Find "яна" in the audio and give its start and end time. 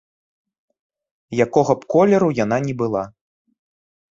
2.43-2.57